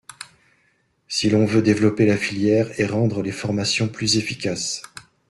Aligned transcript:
Si 1.07 1.29
l’on 1.29 1.45
veut 1.45 1.61
développer 1.61 2.07
la 2.07 2.17
filière 2.17 2.71
et 2.79 2.87
rendre 2.87 3.21
les 3.21 3.31
formations 3.31 3.87
plus 3.87 4.17
efficaces. 4.17 4.81